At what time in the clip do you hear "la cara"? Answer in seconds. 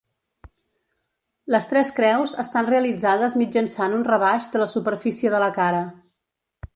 5.45-5.83